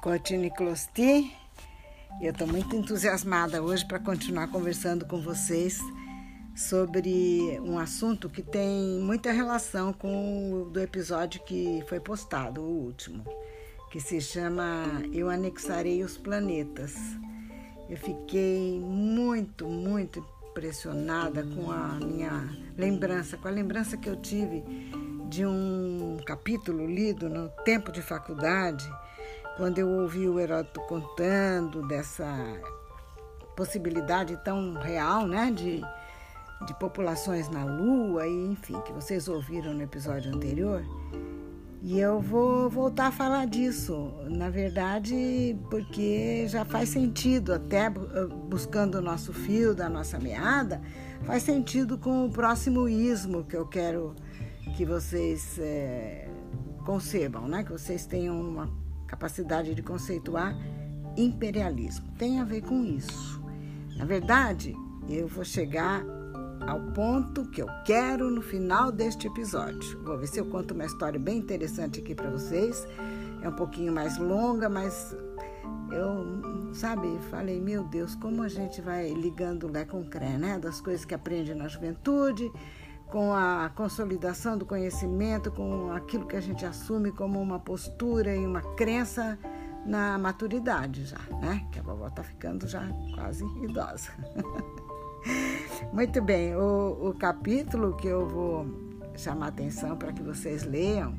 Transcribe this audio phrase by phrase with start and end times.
[0.00, 1.36] Cotine Closti.
[2.20, 5.80] Eu estou muito entusiasmada hoje para continuar conversando com vocês
[6.54, 12.84] sobre um assunto que tem muita relação com o do episódio que foi postado, o
[12.84, 13.24] último,
[13.90, 16.94] que se chama Eu Anexarei os Planetas.
[17.90, 24.62] Eu fiquei muito, muito impressionada com a minha lembrança, com a lembrança que eu tive
[25.28, 28.88] de um capítulo lido no tempo de faculdade
[29.58, 32.32] quando eu ouvi o Heródoto contando dessa
[33.56, 35.82] possibilidade tão real, né, de,
[36.64, 40.84] de populações na Lua, e enfim, que vocês ouviram no episódio anterior.
[41.82, 48.98] E eu vou voltar a falar disso, na verdade, porque já faz sentido, até buscando
[48.98, 50.80] o nosso fio da nossa meada,
[51.24, 54.14] faz sentido com o próximo ismo que eu quero
[54.76, 56.28] que vocês é,
[56.84, 57.64] concebam, né?
[57.64, 60.56] que vocês tenham uma capacidade de conceituar
[61.16, 62.06] imperialismo.
[62.16, 63.42] Tem a ver com isso.
[63.96, 64.76] Na verdade,
[65.08, 66.04] eu vou chegar
[66.60, 70.00] ao ponto que eu quero no final deste episódio.
[70.04, 72.86] Vou ver se eu conto uma história bem interessante aqui para vocês.
[73.42, 75.16] É um pouquinho mais longa, mas
[75.90, 80.58] eu, sabe, falei, meu Deus, como a gente vai ligando Lé com Cré, né?
[80.58, 82.50] Das coisas que aprende na juventude,
[83.10, 88.46] com a consolidação do conhecimento, com aquilo que a gente assume como uma postura e
[88.46, 89.38] uma crença
[89.86, 91.66] na maturidade já, né?
[91.72, 94.10] Que a vovó tá ficando já quase idosa.
[95.92, 98.66] Muito bem, o, o capítulo que eu vou
[99.16, 101.14] chamar atenção para que vocês leiam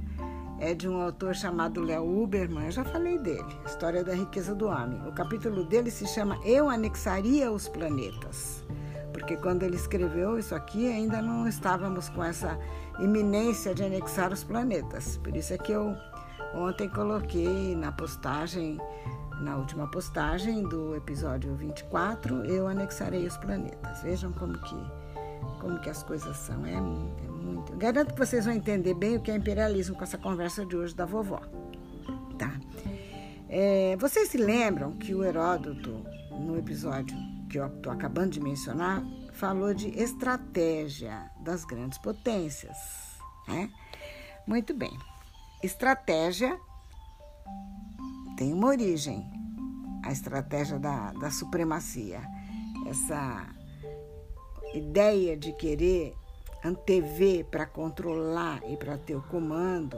[0.59, 4.67] é de um autor chamado Léo Uberman, eu já falei dele, História da Riqueza do
[4.67, 5.07] Homem.
[5.07, 8.63] O capítulo dele se chama Eu Anexaria os Planetas
[9.13, 12.57] porque quando ele escreveu isso aqui ainda não estávamos com essa
[12.99, 15.17] iminência de anexar os planetas.
[15.17, 15.95] Por isso é que eu
[16.53, 18.77] ontem coloquei na postagem,
[19.41, 24.01] na última postagem do episódio 24, eu anexarei os planetas.
[24.01, 24.75] Vejam como que,
[25.59, 26.65] como que as coisas são.
[26.65, 26.81] É, é
[27.29, 27.75] muito.
[27.77, 30.95] Garanto que vocês vão entender bem o que é imperialismo com essa conversa de hoje
[30.95, 31.41] da vovó.
[32.37, 32.53] Tá?
[33.47, 37.17] É, vocês se lembram que o Heródoto, no episódio
[37.49, 42.77] que eu estou acabando de mencionar, falou de estratégia das grandes potências.
[43.47, 43.69] Né?
[44.47, 44.95] Muito bem.
[45.63, 46.57] Estratégia
[48.37, 49.29] tem uma origem,
[50.05, 52.21] a estratégia da, da supremacia.
[52.87, 53.47] Essa
[54.73, 56.15] ideia de querer
[56.63, 59.97] antever para controlar e para ter o comando.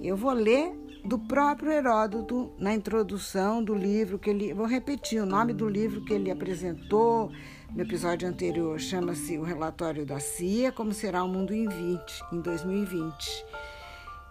[0.00, 4.54] Eu vou ler do próprio Heródoto na introdução do livro que ele.
[4.54, 7.30] Vou repetir o nome do livro que ele apresentou
[7.74, 8.78] no episódio anterior.
[8.78, 13.44] Chama-se O Relatório da CIA: Como Será o Mundo em 20, em 2020.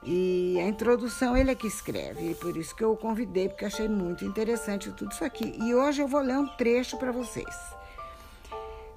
[0.03, 3.65] E a introdução ele é que escreve, e por isso que eu o convidei, porque
[3.65, 5.55] achei muito interessante tudo isso aqui.
[5.61, 7.55] E hoje eu vou ler um trecho para vocês.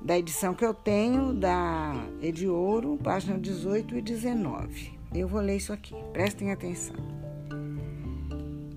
[0.00, 1.92] Da edição que eu tenho, da
[2.22, 4.98] Ediouro, página 18 e 19.
[5.14, 7.23] Eu vou ler isso aqui, prestem atenção.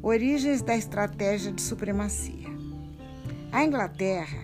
[0.09, 2.47] Origens da estratégia de supremacia.
[3.51, 4.39] A Inglaterra,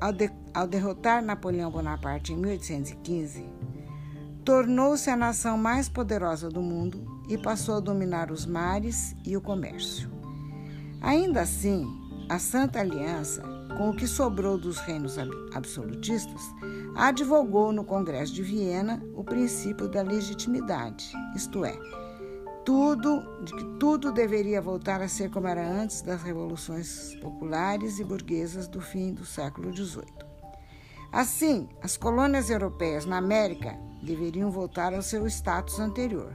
[0.00, 3.44] ao, de, ao derrotar Napoleão Bonaparte em 1815,
[4.42, 9.42] tornou-se a nação mais poderosa do mundo e passou a dominar os mares e o
[9.42, 10.10] comércio.
[11.02, 11.86] Ainda assim,
[12.30, 13.42] a Santa Aliança,
[13.76, 15.18] com o que sobrou dos reinos
[15.52, 16.40] absolutistas,
[16.96, 21.78] advogou no Congresso de Viena o princípio da legitimidade, isto é,
[22.64, 28.04] tudo, de que tudo deveria voltar a ser como era antes das revoluções populares e
[28.04, 30.06] burguesas do fim do século XVIII.
[31.10, 36.32] Assim, as colônias europeias na América deveriam voltar ao seu status anterior.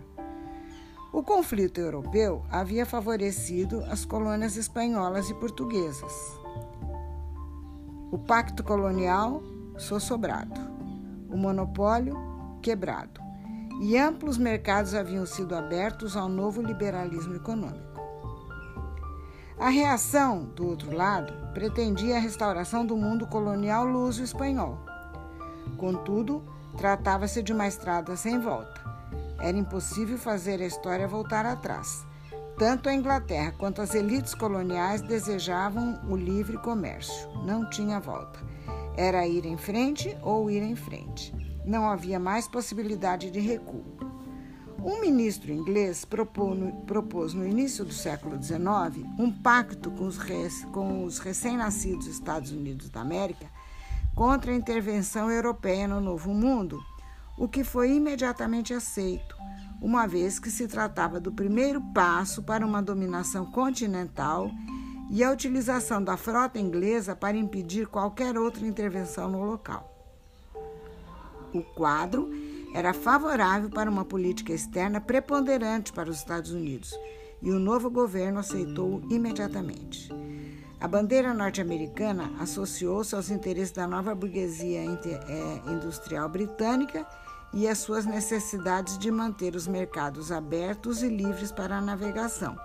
[1.11, 6.13] O conflito europeu havia favorecido as colônias espanholas e portuguesas.
[8.11, 9.41] O pacto colonial
[9.77, 10.59] sossobrado,
[11.29, 12.15] o monopólio
[12.61, 13.26] quebrado
[13.79, 17.85] e amplos mercados haviam sido abertos ao novo liberalismo econômico.
[19.59, 24.77] A reação, do outro lado, pretendia a restauração do mundo colonial luso-espanhol.
[25.77, 26.43] Contudo,
[26.77, 28.85] tratava-se de uma estrada sem volta.
[29.39, 32.05] Era impossível fazer a história voltar atrás.
[32.57, 37.27] Tanto a Inglaterra quanto as elites coloniais desejavam o livre comércio.
[37.43, 38.39] Não tinha volta.
[38.95, 41.33] Era ir em frente ou ir em frente
[41.67, 43.83] não havia mais possibilidade de recuo.
[44.81, 52.51] Um ministro inglês propôs no início do século XIX um pacto com os, recém-nascidos Estados
[52.51, 53.47] Unidos da América
[54.15, 56.81] contra a intervenção europeia no Novo Mundo,
[57.37, 59.35] o que foi imediatamente aceito,
[59.81, 64.49] uma vez que se tratava do primeiro passo para uma dominação continental
[65.11, 69.96] e a utilização da frota inglesa para impedir qualquer outra intervenção no local.
[71.53, 72.29] O quadro
[72.73, 76.93] era favorável para uma política externa preponderante para os Estados Unidos
[77.41, 80.09] e o novo governo aceitou imediatamente.
[80.79, 87.07] A bandeira norte-americana associou-se aos interesses da nova burguesia é, industrial britânica
[87.53, 92.55] e às suas necessidades de manter os mercados abertos e livres para a navegação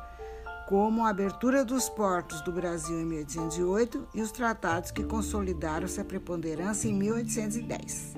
[0.72, 6.02] como a abertura dos portos do Brasil em 1808 e os tratados que consolidaram essa
[6.02, 8.14] preponderância em 1810.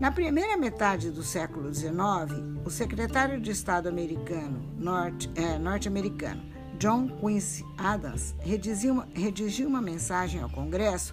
[0.00, 1.90] Na primeira metade do século XIX,
[2.64, 6.40] o secretário de Estado americano, norte, é, norte-americano
[6.78, 11.12] John Quincy Adams redigiu uma, redigiu uma mensagem ao Congresso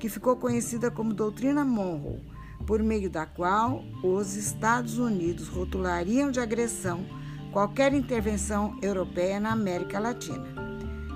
[0.00, 2.20] que ficou conhecida como Doutrina Monroe,
[2.66, 7.06] por meio da qual os Estados Unidos rotulariam de agressão
[7.52, 10.44] qualquer intervenção europeia na América Latina.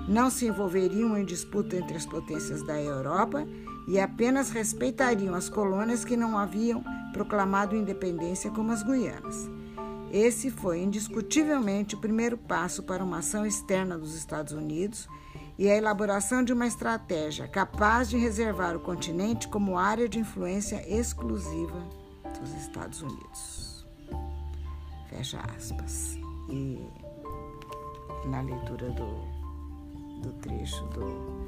[0.07, 3.45] Não se envolveriam em disputa entre as potências da Europa
[3.89, 6.81] e apenas respeitariam as colônias que não haviam
[7.11, 9.49] proclamado independência, como as Guianas.
[10.11, 15.07] Esse foi indiscutivelmente o primeiro passo para uma ação externa dos Estados Unidos
[15.57, 20.83] e a elaboração de uma estratégia capaz de reservar o continente como área de influência
[20.87, 21.83] exclusiva
[22.39, 23.85] dos Estados Unidos.
[25.09, 26.17] Fecha aspas
[26.49, 26.79] e
[28.25, 31.45] na leitura do, do trecho do,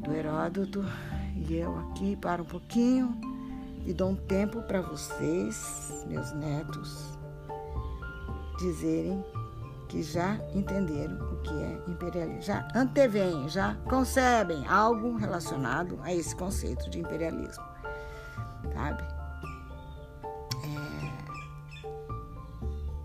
[0.00, 0.84] do Heródoto,
[1.36, 3.33] e eu aqui paro um pouquinho
[3.84, 7.18] e dou um tempo para vocês, meus netos,
[8.58, 9.24] dizerem
[9.88, 16.34] que já entenderam o que é imperialismo, já antevêm, já concebem algo relacionado a esse
[16.34, 17.64] conceito de imperialismo,
[18.72, 19.04] sabe?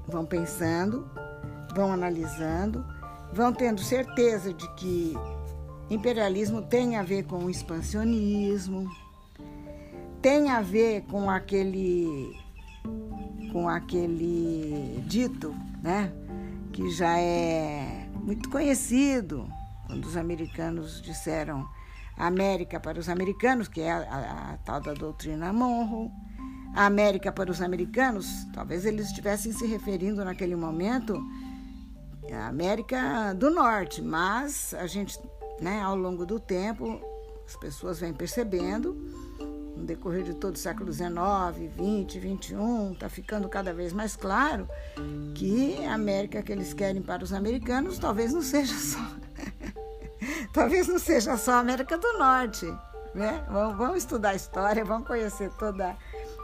[0.09, 1.07] vão pensando,
[1.73, 2.83] vão analisando,
[3.31, 5.13] vão tendo certeza de que
[5.89, 8.89] imperialismo tem a ver com o expansionismo,
[10.21, 12.38] tem a ver com aquele
[13.51, 16.13] com aquele dito, né,
[16.71, 19.50] que já é muito conhecido,
[19.88, 21.68] quando os americanos disseram
[22.16, 26.12] América para os americanos, que é a, a, a tal da doutrina Monroe,
[26.75, 31.19] a América para os americanos, talvez eles estivessem se referindo naquele momento
[32.31, 35.19] à América do Norte, mas a gente,
[35.60, 37.01] né, ao longo do tempo,
[37.48, 38.95] as pessoas vêm percebendo,
[39.79, 41.09] no decorrer de todo o século XIX,
[41.73, 44.67] XX, XXI, está ficando cada vez mais claro
[45.33, 48.99] que a América que eles querem para os americanos talvez não seja só.
[50.53, 52.65] talvez não seja só a América do Norte.
[53.15, 53.43] Né?
[53.49, 55.97] Vamos, vamos estudar a história, vamos conhecer toda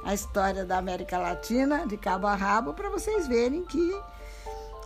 [0.04, 4.02] a história da América Latina de cabo a rabo para vocês verem que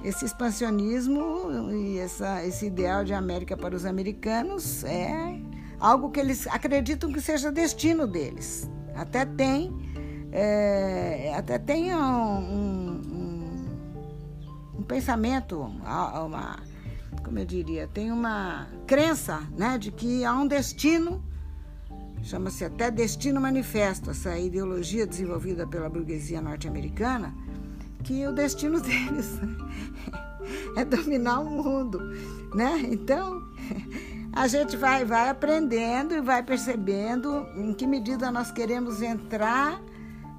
[0.03, 5.39] esse expansionismo e essa, esse ideal de América para os americanos é
[5.79, 8.69] algo que eles acreditam que seja destino deles.
[8.95, 9.71] Até tem,
[10.31, 13.65] é, até tem um, um,
[14.79, 16.59] um pensamento, uma,
[17.23, 21.23] como eu diria, tem uma crença né, de que há um destino
[22.21, 27.33] Chama-se até Destino Manifesto, essa ideologia desenvolvida pela burguesia norte-americana,
[28.03, 29.39] que o destino deles
[30.75, 31.99] é dominar o mundo,
[32.53, 32.81] né?
[32.91, 33.41] Então,
[34.33, 39.81] a gente vai, vai aprendendo e vai percebendo em que medida nós queremos entrar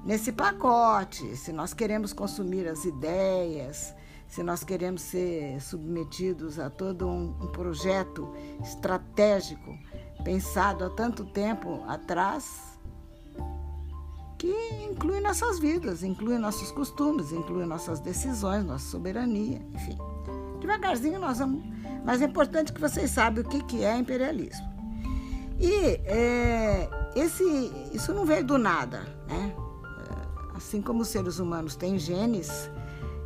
[0.05, 3.93] nesse pacote, se nós queremos consumir as ideias,
[4.27, 8.33] se nós queremos ser submetidos a todo um, um projeto
[8.63, 9.77] estratégico
[10.23, 12.71] pensado há tanto tempo atrás
[14.37, 14.51] que
[14.89, 19.97] inclui nossas vidas, inclui nossos costumes, inclui nossas decisões, nossa soberania, enfim.
[20.59, 21.80] Devagarzinho nós vamos.
[22.03, 24.71] Mas é importante que vocês saibam o que, que é imperialismo.
[25.59, 27.43] E é, esse,
[27.93, 29.53] isso não veio do nada, né?
[30.09, 32.69] É, assim como os seres humanos têm genes,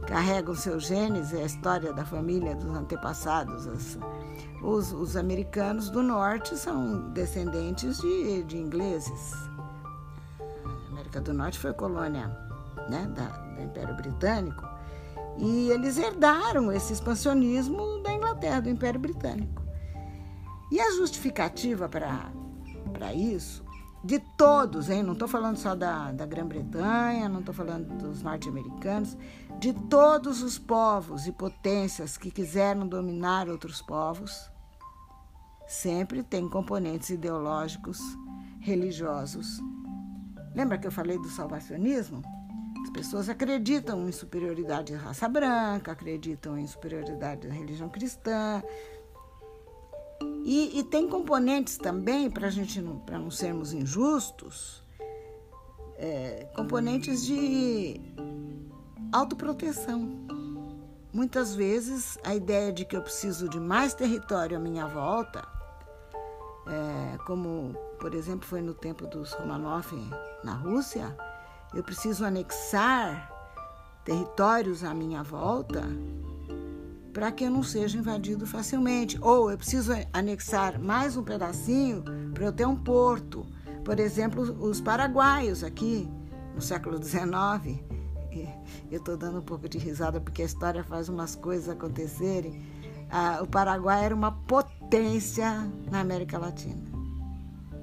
[0.06, 3.98] carregam seus genes, é a história da família, dos antepassados, as,
[4.62, 9.34] os, os americanos do norte são descendentes de, de ingleses.
[10.40, 12.28] A América do Norte foi colônia
[12.90, 14.75] né, da, do Império Britânico
[15.38, 19.64] e eles herdaram esse expansionismo da Inglaterra, do Império Britânico.
[20.72, 23.64] E a justificativa para isso,
[24.04, 25.04] de todos, hein?
[25.04, 29.18] não estou falando só da, da Grã-Bretanha, não estou falando dos norte-americanos,
[29.60, 34.50] de todos os povos e potências que quiseram dominar outros povos,
[35.68, 38.00] sempre tem componentes ideológicos,
[38.60, 39.60] religiosos
[40.56, 42.24] Lembra que eu falei do salvacionismo?
[42.86, 48.62] As pessoas acreditam em superioridade da raça branca, acreditam em superioridade da religião cristã.
[50.44, 54.84] E, e tem componentes também, para gente não, não sermos injustos,
[55.98, 58.00] é, componentes de
[59.12, 60.08] autoproteção.
[61.12, 65.44] Muitas vezes a ideia de que eu preciso de mais território à minha volta,
[66.68, 69.92] é, como por exemplo foi no tempo dos Romanov
[70.44, 71.18] na Rússia,
[71.76, 73.30] eu preciso anexar
[74.06, 75.84] territórios à minha volta
[77.14, 79.18] para que eu não seja invadido facilmente.
[79.22, 82.04] Ou eu preciso anexar mais um pedacinho
[82.34, 83.46] para eu ter um porto.
[83.84, 86.10] Por exemplo, os paraguaios aqui
[86.54, 87.84] no século XIX.
[88.92, 92.62] Eu estou dando um pouco de risada porque a história faz umas coisas acontecerem.
[93.10, 95.52] Ah, o Paraguai era uma potência
[95.90, 96.84] na América Latina.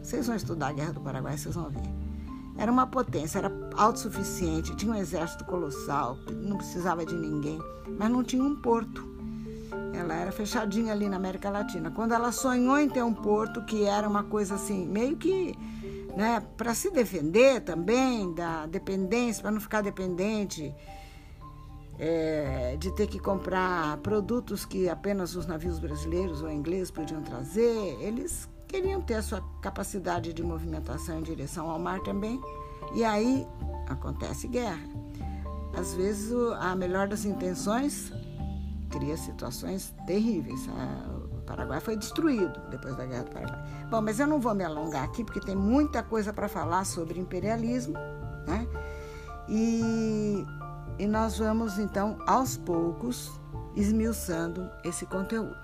[0.02, 2.01] Vocês vão estudar a Guerra do Paraguai, vocês vão ver.
[2.56, 7.58] Era uma potência, era autossuficiente, tinha um exército colossal, não precisava de ninguém,
[7.98, 9.10] mas não tinha um porto.
[9.94, 11.90] Ela era fechadinha ali na América Latina.
[11.90, 15.56] Quando ela sonhou em ter um porto, que era uma coisa assim, meio que
[16.16, 20.74] né, para se defender também da dependência, para não ficar dependente
[21.98, 27.96] é, de ter que comprar produtos que apenas os navios brasileiros ou ingleses podiam trazer,
[28.00, 32.40] eles queriam ter a sua capacidade de movimentação em direção ao mar também.
[32.94, 33.46] E aí
[33.86, 34.80] acontece guerra.
[35.78, 38.10] Às vezes, a melhor das intenções
[38.90, 40.66] cria situações terríveis.
[41.36, 43.64] O Paraguai foi destruído depois da Guerra do Paraguai.
[43.90, 47.20] Bom, mas eu não vou me alongar aqui porque tem muita coisa para falar sobre
[47.20, 47.94] imperialismo,
[48.46, 48.66] né?
[49.48, 50.46] E,
[50.98, 53.30] e nós vamos então aos poucos
[53.76, 55.56] esmiuçando esse conteúdo.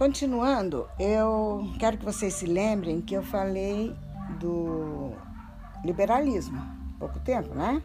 [0.00, 3.94] Continuando, eu quero que vocês se lembrem que eu falei
[4.40, 5.12] do
[5.84, 6.58] liberalismo
[6.98, 7.82] pouco tempo, né?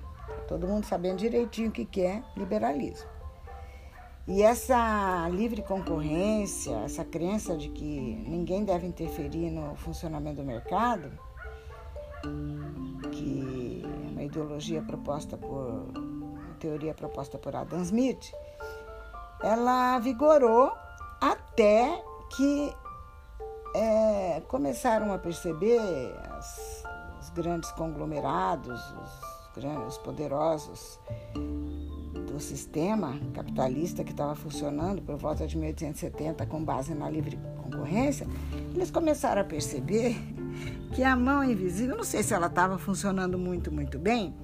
[0.47, 3.05] Todo mundo sabendo direitinho o que é liberalismo.
[4.25, 11.11] E essa livre concorrência, essa crença de que ninguém deve interferir no funcionamento do mercado,
[13.11, 18.31] que é uma ideologia proposta por, uma teoria proposta por Adam Smith,
[19.43, 20.84] ela vigorou
[21.19, 22.03] até
[22.35, 22.73] que
[23.75, 25.79] é, começaram a perceber
[26.31, 26.83] as,
[27.21, 30.99] os grandes conglomerados, os, grandes, os poderosos
[32.31, 38.27] do sistema capitalista que estava funcionando por volta de 1870 com base na livre concorrência,
[38.73, 40.15] eles começaram a perceber
[40.93, 44.35] que a mão invisível, não sei se ela estava funcionando muito, muito bem,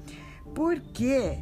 [0.53, 1.37] porque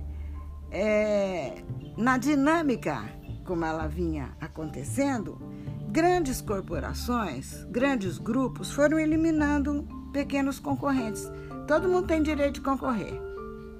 [0.72, 1.64] é,
[1.98, 3.19] na dinâmica
[3.50, 5.42] como ela vinha acontecendo,
[5.88, 11.28] grandes corporações, grandes grupos foram eliminando pequenos concorrentes.
[11.68, 13.20] Todo mundo tem direito de concorrer.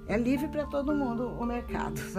[0.08, 2.02] É livre para todo mundo o mercado.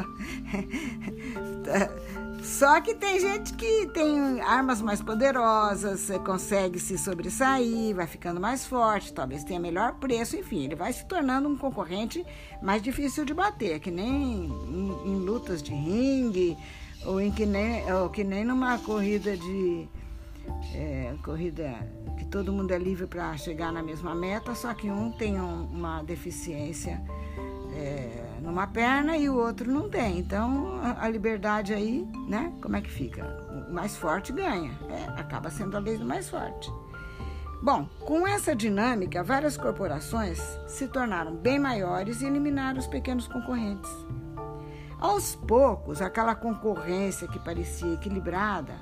[2.41, 8.65] Só que tem gente que tem armas mais poderosas, consegue se sobressair, vai ficando mais
[8.65, 12.25] forte, talvez tenha melhor preço, enfim, ele vai se tornando um concorrente
[12.63, 16.57] mais difícil de bater, que nem em, em lutas de ringue,
[17.05, 19.89] ou em que nem, ou que nem numa corrida de
[20.75, 21.75] é, corrida
[22.19, 25.65] que todo mundo é livre para chegar na mesma meta, só que um tem um,
[25.65, 27.01] uma deficiência
[27.75, 30.19] é, numa perna e o outro não tem.
[30.19, 32.53] Então a, liberdade aí, né?
[32.61, 33.25] Como é que fica?
[33.69, 34.73] O mais forte ganha.
[34.89, 36.71] É, acaba sendo a lei do mais forte.
[37.63, 43.91] Bom, com essa dinâmica, várias corporações se tornaram bem maiores e eliminaram os pequenos concorrentes.
[45.01, 48.75] Aos poucos, aquela concorrência que parecia equilibrada,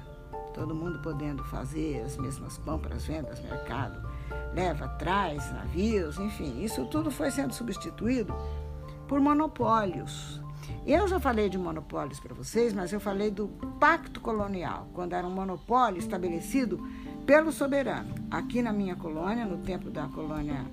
[0.52, 4.02] todo mundo podendo fazer as mesmas compras, vendas, mercado,
[4.52, 8.34] leva, traz, navios, enfim, isso tudo foi sendo substituído
[9.06, 10.42] por monopólios.
[10.84, 13.46] Eu já falei de monopólios para vocês, mas eu falei do
[13.78, 16.84] pacto colonial, quando era um monopólio estabelecido
[17.25, 18.12] pelo soberano.
[18.28, 20.66] Aqui na minha colônia, no tempo da colônia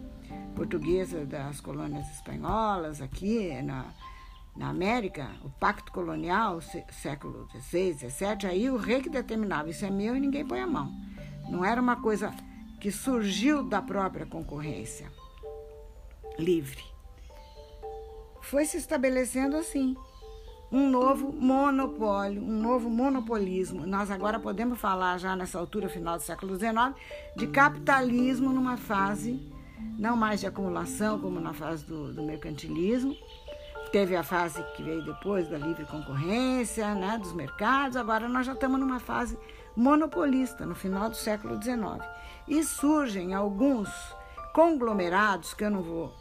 [0.56, 3.86] portuguesa, das colônias espanholas, aqui na
[4.56, 6.60] na América, o pacto colonial,
[6.92, 10.68] século XVI, XVII, aí o rei que determinava isso é meu e ninguém põe a
[10.68, 10.92] mão.
[11.50, 12.34] Não era uma coisa
[12.80, 15.12] que surgiu da própria concorrência
[16.38, 16.84] livre.
[18.42, 19.96] Foi se estabelecendo assim
[20.72, 23.86] um novo monopólio, um novo monopolismo.
[23.86, 26.96] Nós agora podemos falar já nessa altura final do século XIX
[27.36, 29.52] de capitalismo numa fase
[29.98, 33.16] não mais de acumulação como na fase do, do mercantilismo.
[33.92, 37.96] Teve a fase que veio depois da livre concorrência, né, dos mercados.
[37.96, 39.38] Agora nós já estamos numa fase
[39.76, 42.04] monopolista, no final do século XIX.
[42.48, 43.90] E surgem alguns
[44.54, 46.14] conglomerados, que eu não vou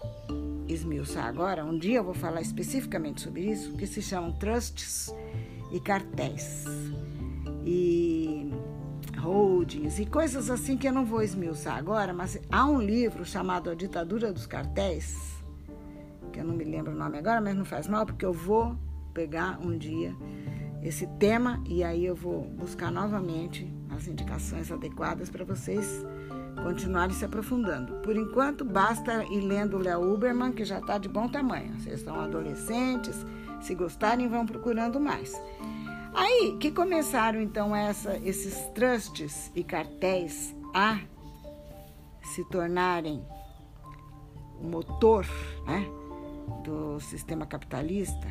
[0.66, 5.14] esmiuçar agora, um dia eu vou falar especificamente sobre isso, que se chamam trusts
[5.70, 6.64] e cartéis.
[7.64, 8.52] E
[9.18, 13.70] holdings e coisas assim que eu não vou esmiuçar agora, mas há um livro chamado
[13.70, 15.33] A Ditadura dos Cartéis,
[16.34, 18.76] que eu não me lembro o nome agora, mas não faz mal, porque eu vou
[19.14, 20.12] pegar um dia
[20.82, 26.04] esse tema e aí eu vou buscar novamente as indicações adequadas para vocês
[26.60, 27.94] continuarem se aprofundando.
[28.00, 31.78] Por enquanto, basta ir lendo o Léo Uberman, que já está de bom tamanho.
[31.78, 33.24] Vocês são adolescentes,
[33.60, 35.40] se gostarem, vão procurando mais.
[36.12, 40.98] Aí que começaram então essa, esses trusts e cartéis a
[42.22, 43.24] se tornarem
[44.60, 45.26] o motor
[45.66, 45.86] né,
[46.62, 48.28] do sistema capitalista.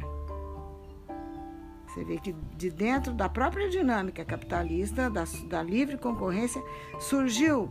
[1.88, 6.62] Você vê que de dentro da própria dinâmica capitalista, da, da livre concorrência,
[7.00, 7.70] surgiu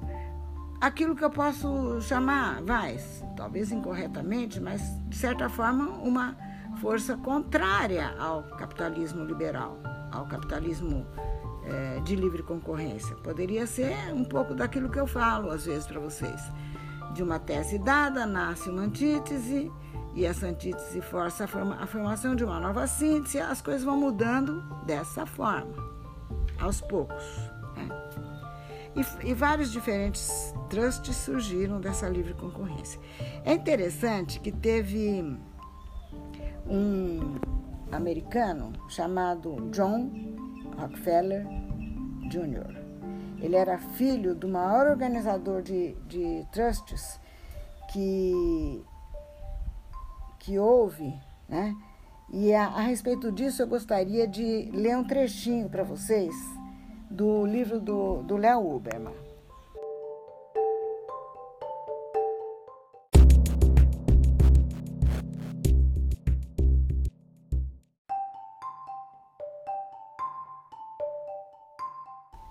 [0.80, 2.99] aquilo que eu posso chamar, vai,
[3.37, 6.37] talvez incorretamente, mas de certa forma, uma
[6.80, 9.78] força contrária ao capitalismo liberal
[10.12, 11.06] ao capitalismo
[11.64, 13.16] é, de livre concorrência.
[13.16, 16.40] Poderia ser um pouco daquilo que eu falo às vezes para vocês.
[17.14, 19.70] De uma tese dada nasce uma antítese
[20.14, 23.38] e essa antítese força a, forma, a formação de uma nova síntese.
[23.40, 25.75] As coisas vão mudando dessa forma,
[26.61, 27.25] aos poucos.
[27.76, 27.88] Né?
[28.95, 33.00] E, e, vários diferentes trusts surgiram dessa livre concorrência.
[33.45, 35.25] É interessante que teve
[36.66, 37.38] um
[37.90, 40.11] americano chamado John
[40.78, 41.47] Rockefeller
[42.28, 42.83] Jr.
[43.40, 47.21] Ele era filho do maior organizador de, de trusts
[47.92, 48.83] que,
[50.42, 51.14] que houve,
[51.49, 51.75] né?
[52.28, 56.34] E a, a respeito disso, eu gostaria de ler um trechinho para vocês
[57.08, 59.14] do livro do Léo Uberman.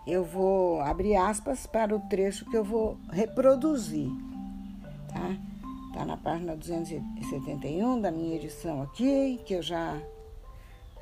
[0.07, 4.09] eu vou abrir aspas para o trecho que eu vou reproduzir,
[5.07, 5.50] tá?
[6.01, 10.01] Tá na página 271 da minha edição aqui, que eu já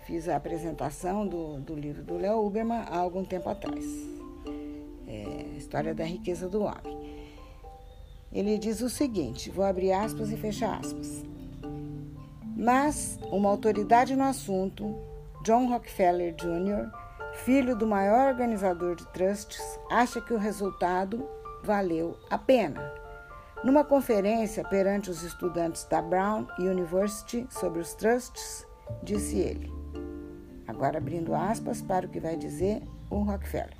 [0.06, 3.86] fiz a apresentação do, do livro do Léo Uberman há algum tempo atrás.
[5.08, 7.16] É, História da Riqueza do Homem.
[8.30, 11.24] Ele diz o seguinte: vou abrir aspas e fechar aspas.
[12.58, 14.94] Mas uma autoridade no assunto,
[15.46, 16.92] John Rockefeller Jr.,
[17.46, 21.26] filho do maior organizador de trusts, acha que o resultado
[21.64, 22.99] valeu a pena.
[23.64, 28.66] Numa conferência perante os estudantes da Brown University sobre os trusts,
[29.04, 29.72] disse ele,
[30.66, 33.78] agora abrindo aspas para o que vai dizer o Rockefeller.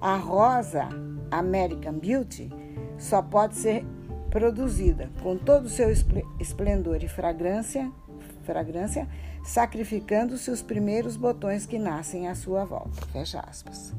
[0.00, 0.88] A rosa
[1.30, 2.50] American Beauty
[2.98, 3.84] só pode ser
[4.30, 5.90] produzida com todo o seu
[6.40, 7.90] esplendor e fragrância,
[8.42, 9.08] fragrância
[9.44, 13.06] sacrificando-se os primeiros botões que nascem à sua volta.
[13.12, 13.94] Fecha aspas.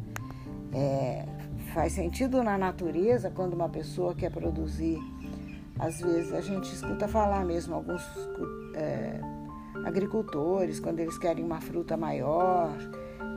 [0.74, 1.26] É,
[1.80, 5.00] faz sentido na natureza quando uma pessoa quer produzir.
[5.80, 8.04] Às vezes a gente escuta falar mesmo alguns
[8.74, 9.18] é,
[9.86, 12.70] agricultores, quando eles querem uma fruta maior,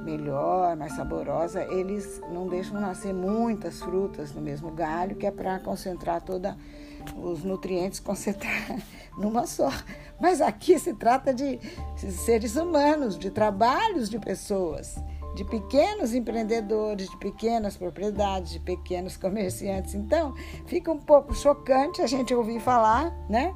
[0.05, 5.61] melhor, mais saborosa, eles não deixam nascer muitas frutas no mesmo galho, que é para
[5.61, 6.57] concentrar toda
[7.16, 8.76] os nutrientes concentrar
[9.16, 9.70] numa só.
[10.20, 11.61] Mas aqui se trata de
[11.96, 14.96] seres humanos, de trabalhos de pessoas,
[15.35, 19.95] de pequenos empreendedores, de pequenas propriedades, de pequenos comerciantes.
[19.95, 20.35] Então,
[20.66, 23.55] fica um pouco chocante a gente ouvir falar, né?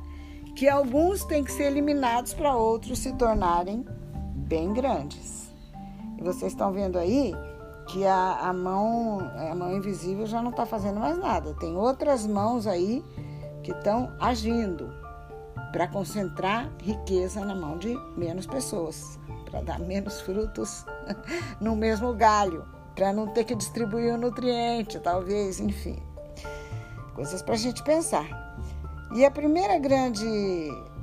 [0.55, 3.85] Que alguns têm que ser eliminados para outros se tornarem
[4.35, 5.53] bem grandes.
[6.19, 7.35] E vocês estão vendo aí
[7.89, 11.55] que a, a mão, a mão invisível já não está fazendo mais nada.
[11.55, 13.05] Tem outras mãos aí
[13.63, 14.89] que estão agindo
[15.73, 19.19] para concentrar riqueza na mão de menos pessoas,
[19.51, 20.85] para dar menos frutos
[21.61, 25.99] no mesmo galho, para não ter que distribuir o nutriente, talvez, enfim.
[27.15, 28.27] Coisas para a gente pensar.
[29.15, 30.27] E a primeira grande,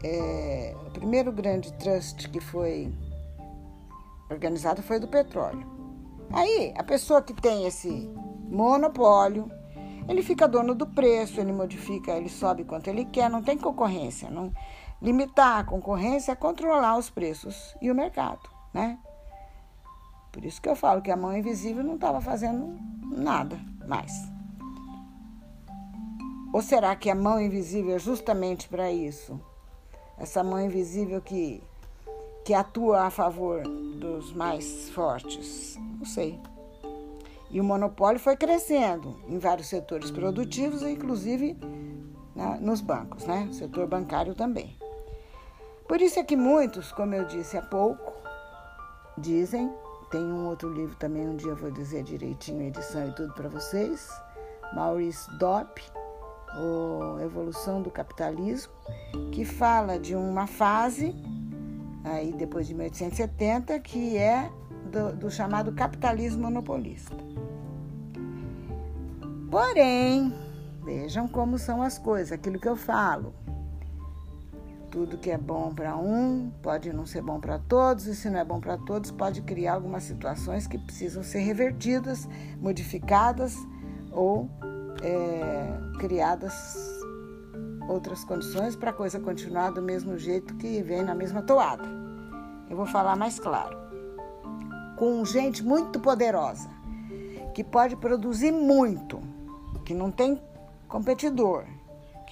[0.03, 2.93] é, o primeiro grande trust que foi
[4.29, 5.65] organizado foi do petróleo.
[6.31, 8.09] Aí, a pessoa que tem esse
[8.49, 9.49] monopólio
[10.07, 14.29] ele fica dono do preço, ele modifica, ele sobe quanto ele quer, não tem concorrência.
[14.29, 14.51] Não,
[15.03, 18.97] limitar a concorrência é controlar os preços e o mercado, né?
[20.31, 24.13] Por isso que eu falo que a mão invisível não estava fazendo nada mais.
[26.53, 29.39] Ou será que a mão invisível é justamente para isso?
[30.17, 31.61] Essa mão invisível que,
[32.45, 35.77] que atua a favor dos mais fortes?
[35.97, 36.39] Não sei.
[37.51, 41.57] E o monopólio foi crescendo em vários setores produtivos, inclusive
[42.35, 43.49] né, nos bancos, né?
[43.51, 44.82] Setor bancário também.
[45.87, 48.13] Por isso é que muitos, como eu disse há pouco,
[49.17, 49.71] dizem,
[50.09, 53.33] tem um outro livro também, um dia eu vou dizer direitinho a edição e tudo
[53.33, 54.09] para vocês,
[54.73, 55.81] Maurice Dopp,
[56.55, 58.71] o Evolução do Capitalismo,
[59.31, 61.15] que fala de uma fase,
[62.03, 64.51] aí depois de 1870, que é
[64.85, 67.15] do, do chamado capitalismo monopolista.
[69.49, 70.33] Porém,
[70.83, 73.33] vejam como são as coisas, aquilo que eu falo.
[74.93, 78.37] Tudo que é bom para um pode não ser bom para todos, e se não
[78.37, 82.29] é bom para todos, pode criar algumas situações que precisam ser revertidas,
[82.61, 83.57] modificadas
[84.11, 84.47] ou
[85.01, 86.53] é, criadas
[87.89, 91.89] outras condições para a coisa continuar do mesmo jeito que vem na mesma toada.
[92.69, 93.75] Eu vou falar mais claro.
[94.95, 96.69] Com gente muito poderosa,
[97.55, 99.19] que pode produzir muito,
[99.85, 100.39] que não tem
[100.87, 101.65] competidor,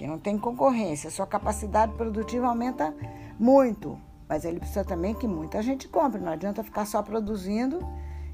[0.02, 2.92] que não tem concorrência, sua capacidade produtiva aumenta
[3.38, 3.96] muito,
[4.28, 7.78] mas ele precisa também que muita gente compre, não adianta ficar só produzindo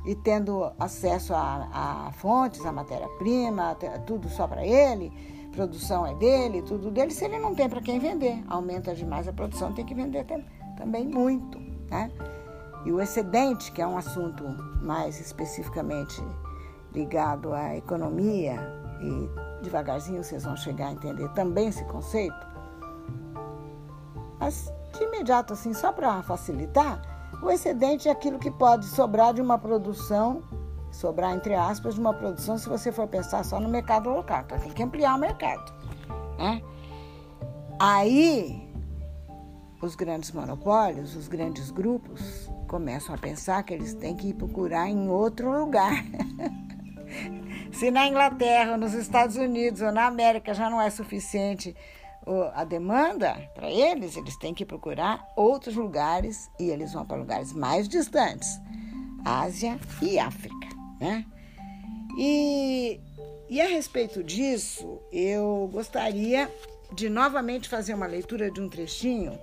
[0.07, 3.77] e tendo acesso a, a fontes, a matéria-prima,
[4.07, 5.13] tudo só para ele,
[5.53, 9.33] produção é dele, tudo dele, se ele não tem para quem vender, aumenta demais a
[9.35, 10.25] produção, tem que vender
[10.79, 11.59] também muito,
[11.91, 12.11] né?
[12.87, 14.43] E o excedente, que é um assunto
[14.81, 16.19] mais especificamente
[16.95, 18.57] ligado à economia,
[19.03, 22.47] e devagarzinho vocês vão chegar a entender também esse conceito,
[24.39, 27.01] mas de imediato, assim, só para facilitar,
[27.43, 30.43] o excedente é aquilo que pode sobrar de uma produção,
[30.91, 34.43] sobrar entre aspas, de uma produção, se você for pensar só no mercado local.
[34.47, 35.73] Então tem que ampliar o mercado.
[36.39, 36.63] Né?
[37.79, 38.69] Aí,
[39.81, 45.09] os grandes monopólios, os grandes grupos, começam a pensar que eles têm que procurar em
[45.09, 45.93] outro lugar.
[47.79, 51.77] se na Inglaterra, nos Estados Unidos ou na América já não é suficiente
[52.55, 57.53] a demanda para eles, eles têm que procurar outros lugares e eles vão para lugares
[57.53, 58.61] mais distantes,
[59.25, 60.69] Ásia e África,
[61.01, 61.25] né?
[62.19, 63.01] E,
[63.49, 66.53] e a respeito disso, eu gostaria
[66.93, 69.39] de novamente fazer uma leitura de um trechinho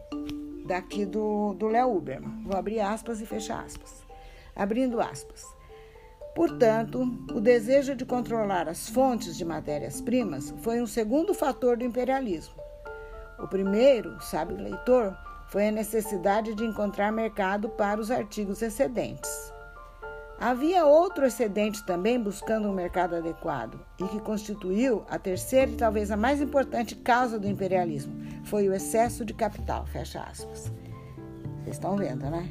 [0.66, 2.44] daqui do, Léo Uberman.
[2.44, 4.04] Vou abrir aspas e fechar aspas.
[4.54, 5.55] Abrindo aspas.
[6.36, 7.02] Portanto,
[7.34, 12.66] o desejo de controlar as fontes de matérias-primas foi um segundo fator do imperialismo
[13.38, 15.16] o primeiro, sabe o leitor,
[15.48, 19.54] foi a necessidade de encontrar mercado para os artigos excedentes.
[20.40, 26.12] Havia outro excedente também buscando um mercado adequado e que constituiu a terceira e talvez
[26.12, 28.14] a mais importante causa do imperialismo.
[28.44, 29.86] Foi o excesso de capital.
[29.86, 30.72] Fecha aspas.
[31.64, 32.50] Vocês estão vendo, né?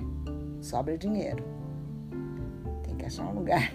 [0.62, 1.44] Sobra dinheiro.
[3.04, 3.70] Que achar um lugar.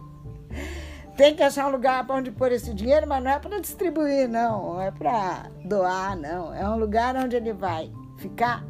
[1.14, 4.26] tem que achar um lugar para onde pôr esse dinheiro, mas não é para distribuir,
[4.30, 6.54] não, não é para doar, não.
[6.54, 8.64] É um lugar onde ele vai ficar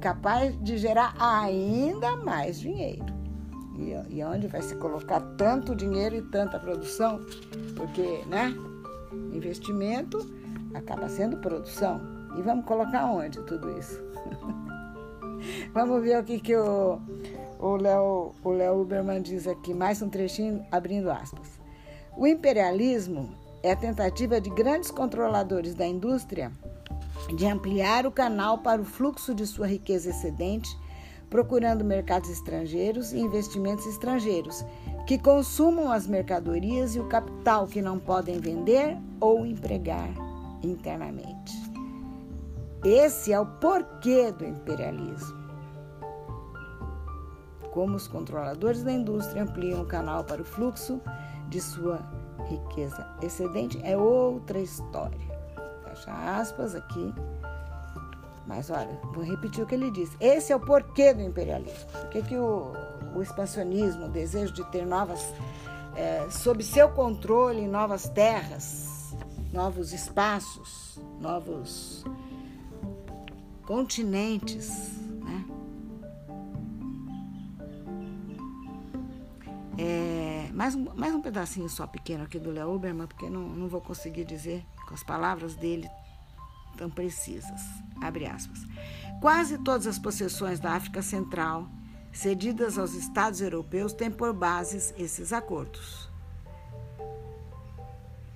[0.00, 3.06] capaz de gerar ainda mais dinheiro.
[3.78, 7.24] E, e onde vai se colocar tanto dinheiro e tanta produção,
[7.76, 8.52] porque, né?
[9.32, 10.18] Investimento
[10.74, 12.00] acaba sendo produção.
[12.36, 14.02] E vamos colocar onde tudo isso?
[15.72, 17.00] vamos ver o que, que o,
[17.58, 21.58] o Léo o Léo Uberman diz aqui, mais um trechinho abrindo aspas.
[22.16, 23.30] O imperialismo
[23.62, 26.52] é a tentativa de grandes controladores da indústria
[27.34, 30.68] de ampliar o canal para o fluxo de sua riqueza excedente,
[31.28, 34.64] procurando mercados estrangeiros e investimentos estrangeiros
[35.06, 40.08] que consumam as mercadorias e o capital que não podem vender ou empregar
[40.62, 41.54] internamente.
[42.84, 45.45] Esse é o porquê do imperialismo.
[47.76, 50.98] Como os controladores da indústria ampliam o canal para o fluxo
[51.50, 52.00] de sua
[52.48, 55.20] riqueza excedente é outra história.
[55.84, 57.14] Fecha aspas aqui.
[58.46, 60.16] Mas olha, vou repetir o que ele disse.
[60.18, 61.86] Esse é o porquê do imperialismo.
[61.90, 62.72] Por que, que o,
[63.14, 65.34] o expansionismo, o desejo de ter novas,
[65.94, 69.14] é, sob seu controle, novas terras,
[69.52, 72.06] novos espaços, novos
[73.66, 75.55] continentes, né?
[79.78, 83.68] É, mais um, mais um pedacinho só pequeno aqui do Léo Uberman, porque não, não
[83.68, 85.88] vou conseguir dizer com as palavras dele
[86.76, 87.60] tão precisas.
[88.00, 88.60] Abre aspas.
[89.20, 91.68] Quase todas as possessões da África Central
[92.12, 96.10] cedidas aos Estados europeus têm por bases esses acordos.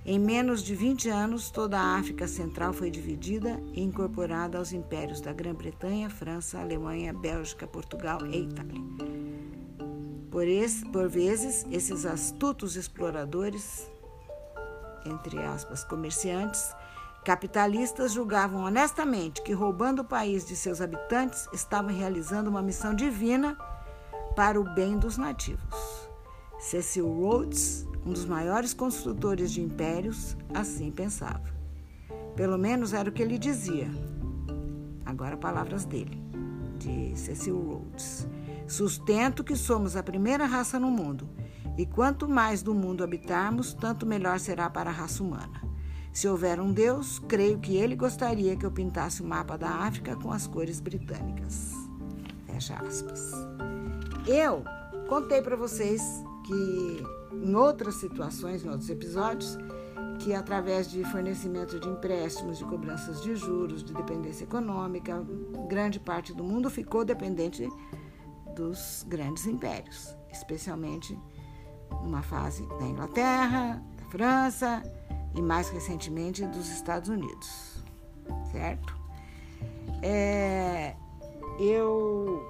[0.03, 5.21] Em menos de 20 anos, toda a África Central foi dividida e incorporada aos impérios
[5.21, 9.20] da Grã-Bretanha, França, Alemanha, Bélgica, Portugal e Itália.
[10.31, 13.87] Por, esse, por vezes, esses astutos exploradores,
[15.05, 16.73] entre aspas, comerciantes,
[17.23, 23.55] capitalistas julgavam honestamente que, roubando o país de seus habitantes, estavam realizando uma missão divina
[24.35, 26.09] para o bem dos nativos.
[26.57, 31.43] Cecil Rhodes um dos maiores construtores de impérios, assim pensava.
[32.35, 33.89] Pelo menos era o que ele dizia.
[35.05, 36.19] Agora, palavras dele,
[36.79, 38.27] de Cecil Rhodes.
[38.71, 41.27] Sustento que somos a primeira raça no mundo,
[41.77, 45.61] e quanto mais do mundo habitarmos, tanto melhor será para a raça humana.
[46.13, 50.15] Se houver um Deus, creio que ele gostaria que eu pintasse o mapa da África
[50.15, 51.73] com as cores britânicas.
[52.45, 53.33] Fecha aspas.
[54.25, 54.63] Eu
[55.09, 56.01] contei para vocês
[56.45, 57.03] que
[57.43, 59.57] em outras situações, em outros episódios,
[60.19, 65.21] que através de fornecimento de empréstimos, de cobranças de juros, de dependência econômica,
[65.67, 67.67] grande parte do mundo ficou dependente
[68.55, 71.17] dos grandes impérios, especialmente
[72.03, 74.83] numa fase da Inglaterra, da França
[75.35, 77.83] e mais recentemente dos Estados Unidos,
[78.51, 78.95] certo?
[80.01, 80.95] É,
[81.59, 82.45] eu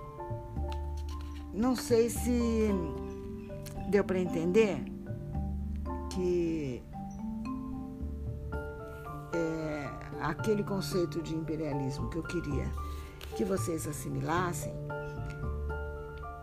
[1.54, 2.70] não sei se
[3.92, 4.82] Deu para entender
[6.10, 6.82] que
[9.34, 9.90] é,
[10.22, 12.72] aquele conceito de imperialismo que eu queria
[13.36, 14.74] que vocês assimilassem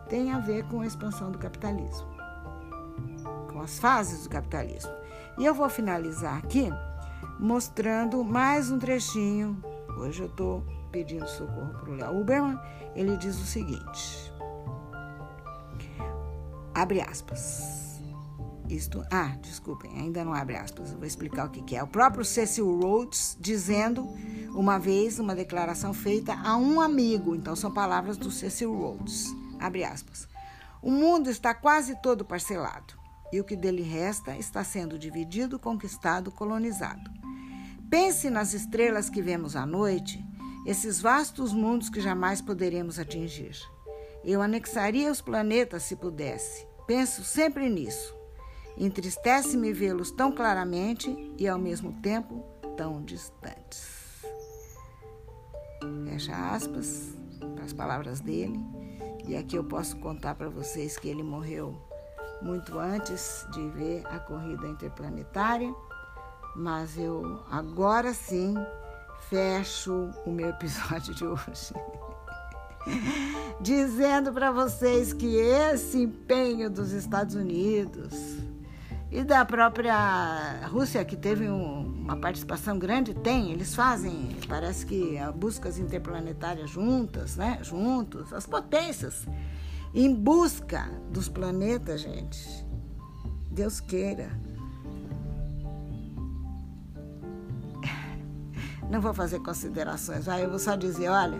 [0.08, 2.08] tem a ver com a expansão do capitalismo,
[3.52, 4.92] com as fases do capitalismo.
[5.38, 6.70] E eu vou finalizar aqui
[7.38, 9.62] mostrando mais um trechinho.
[9.96, 12.58] Hoje eu estou pedindo socorro para o Léo Uberman.
[12.94, 14.32] Ele diz o seguinte.
[16.74, 18.00] Abre aspas.
[18.68, 21.82] Isto, ah, desculpem, ainda não abre aspas, eu vou explicar o que, que é.
[21.82, 24.06] O próprio Cecil Rhodes dizendo
[24.54, 29.34] uma vez uma declaração feita a um amigo, então são palavras do Cecil Rhodes.
[29.58, 30.28] Abre aspas.
[30.80, 32.94] O mundo está quase todo parcelado
[33.32, 37.10] e o que dele resta está sendo dividido, conquistado, colonizado.
[37.90, 40.24] Pense nas estrelas que vemos à noite,
[40.66, 43.56] esses vastos mundos que jamais poderemos atingir.
[44.24, 46.66] Eu anexaria os planetas se pudesse.
[46.86, 48.14] Penso sempre nisso.
[48.76, 52.44] Entristece-me vê-los tão claramente e ao mesmo tempo
[52.76, 53.88] tão distantes.
[56.04, 57.14] Fecha aspas
[57.54, 58.58] para as palavras dele.
[59.28, 61.76] E aqui eu posso contar para vocês que ele morreu
[62.40, 65.70] muito antes de ver a corrida interplanetária,
[66.56, 68.54] mas eu agora sim
[69.28, 71.74] fecho o meu episódio de hoje.
[73.60, 78.14] dizendo para vocês que esse empenho dos Estados Unidos
[79.10, 85.16] e da própria Rússia, que teve um, uma participação grande, tem, eles fazem, parece que
[85.34, 87.58] buscas interplanetárias juntas, né?
[87.62, 89.26] Juntos, as potências,
[89.94, 92.66] em busca dos planetas, gente.
[93.50, 94.30] Deus queira.
[98.90, 101.38] Não vou fazer considerações, aí eu vou só dizer, olha,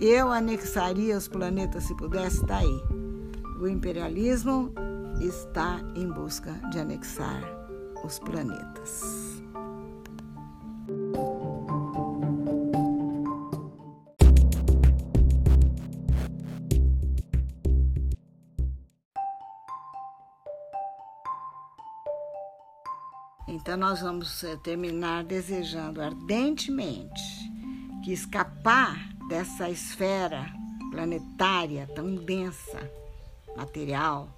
[0.00, 2.82] eu anexaria os planetas se pudesse, está aí.
[3.60, 4.72] O imperialismo
[5.20, 7.42] está em busca de anexar
[8.04, 9.26] os planetas.
[23.48, 27.22] Então, nós vamos eh, terminar desejando ardentemente
[28.04, 28.96] que escapar
[29.28, 30.46] dessa esfera
[30.90, 32.88] planetária tão densa,
[33.56, 34.35] material.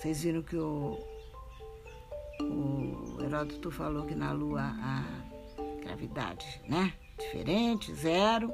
[0.00, 0.98] Vocês viram que o,
[2.40, 5.04] o Heródoto falou que na Lua a
[5.84, 6.94] gravidade, né?
[7.18, 8.50] Diferente, zero.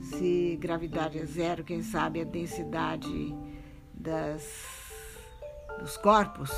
[0.00, 3.34] Se gravidade é zero, quem sabe a densidade
[3.92, 4.42] das,
[5.78, 6.50] dos corpos,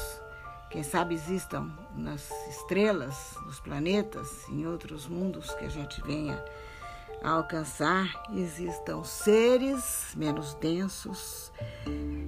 [0.71, 6.41] quem sabe existam nas estrelas, nos planetas, em outros mundos que a gente venha
[7.22, 11.52] a alcançar existam seres menos densos,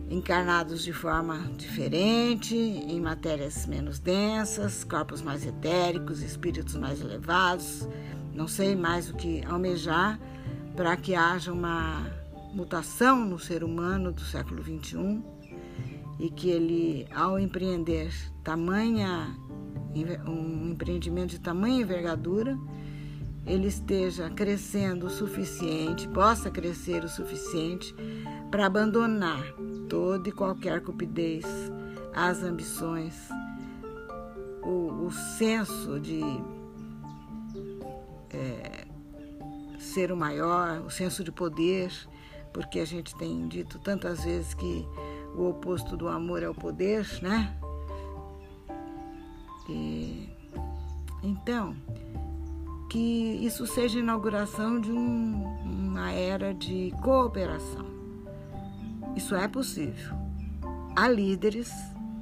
[0.08, 7.88] encarnados de forma diferente, em matérias menos densas, corpos mais etéricos, espíritos mais elevados.
[8.34, 10.18] Não sei mais o que almejar
[10.76, 12.06] para que haja uma
[12.52, 15.22] mutação no ser humano do século XXI
[16.18, 19.34] e que ele, ao empreender tamanha,
[20.26, 22.58] um empreendimento de tamanha envergadura,
[23.46, 27.94] ele esteja crescendo o suficiente, possa crescer o suficiente
[28.50, 29.42] para abandonar
[29.88, 31.44] toda e qualquer cupidez,
[32.14, 33.28] as ambições,
[34.62, 36.20] o, o senso de
[38.30, 38.86] é,
[39.78, 41.90] ser o maior, o senso de poder,
[42.52, 44.86] porque a gente tem dito tantas vezes que
[45.34, 47.56] o oposto do amor é o poder, né?
[49.68, 50.28] E,
[51.22, 51.76] então,
[52.90, 57.86] que isso seja a inauguração de um, uma era de cooperação.
[59.16, 60.16] Isso é possível.
[60.96, 61.72] Há líderes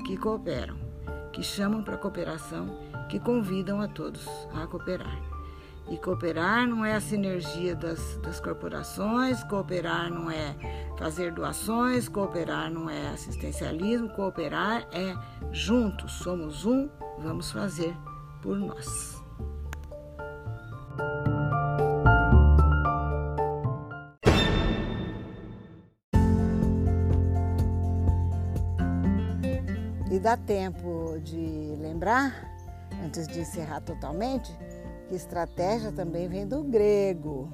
[0.07, 0.77] que cooperam,
[1.33, 2.69] que chamam para cooperação,
[3.09, 5.19] que convidam a todos a cooperar.
[5.91, 10.55] E cooperar não é a sinergia das, das corporações, cooperar não é
[10.99, 15.17] fazer doações, cooperar não é assistencialismo, cooperar é
[15.51, 17.97] juntos, somos um, vamos fazer
[18.43, 19.18] por nós.
[30.29, 32.47] Dá tempo de lembrar,
[33.03, 34.55] antes de encerrar totalmente,
[35.09, 37.51] que estratégia também vem do grego.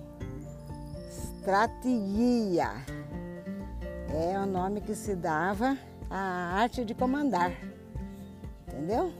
[1.08, 2.72] Estratégia
[4.12, 5.78] é o nome que se dava
[6.10, 7.52] à arte de comandar.
[8.66, 9.12] Entendeu?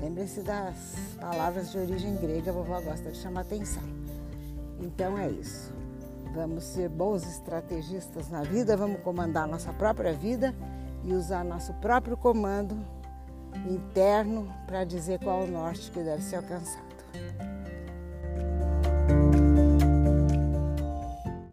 [0.00, 3.84] Lembre-se das palavras de origem grega, a vovó gosta de chamar atenção.
[4.80, 5.72] Então é isso.
[6.34, 10.52] Vamos ser bons estrategistas na vida, vamos comandar nossa própria vida
[11.04, 12.76] e usar nosso próprio comando
[13.68, 16.91] interno para dizer qual o norte que deve ser alcançado.